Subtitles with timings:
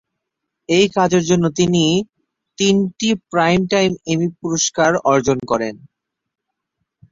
[0.69, 1.83] এই কাজের জন্য তিনি
[2.57, 5.75] তিনটি প্রাইমটাইম এমি পুরস্কার অর্জন করেন।